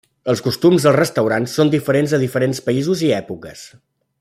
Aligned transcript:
Els 0.31 0.39
costums 0.45 0.87
als 0.91 0.97
restaurants 0.99 1.53
són 1.59 1.71
diferents 1.75 2.17
a 2.19 2.21
diferents 2.25 2.63
països 2.71 3.05
i 3.09 3.13
èpoques. 3.21 3.69